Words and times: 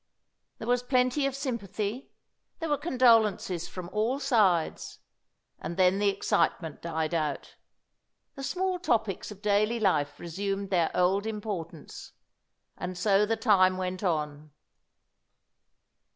There 0.57 0.67
was 0.67 0.81
plenty 0.81 1.27
of 1.27 1.35
sympathy; 1.35 2.09
there 2.57 2.69
were 2.69 2.77
condolences 2.79 3.67
from 3.67 3.87
all 3.93 4.19
sides. 4.19 4.97
And 5.59 5.77
then 5.77 5.99
the 5.99 6.09
excitement 6.09 6.81
died 6.81 7.13
out; 7.13 7.53
the 8.33 8.41
small 8.41 8.79
topics 8.79 9.29
of 9.29 9.43
daily 9.43 9.79
life 9.79 10.19
resumed 10.19 10.71
their 10.71 10.89
old 10.97 11.27
importance. 11.27 12.13
And 12.79 12.97
so 12.97 13.27
the 13.27 13.37
time 13.37 13.77
went 13.77 14.01
on. 14.03 14.49